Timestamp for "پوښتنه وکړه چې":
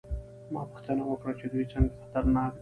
0.71-1.45